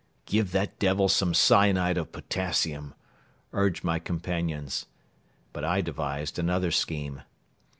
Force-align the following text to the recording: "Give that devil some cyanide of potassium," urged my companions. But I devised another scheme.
"Give 0.25 0.51
that 0.53 0.79
devil 0.79 1.07
some 1.09 1.35
cyanide 1.35 1.95
of 1.95 2.11
potassium," 2.11 2.95
urged 3.53 3.83
my 3.83 3.99
companions. 3.99 4.87
But 5.53 5.63
I 5.63 5.81
devised 5.81 6.39
another 6.39 6.71
scheme. 6.71 7.21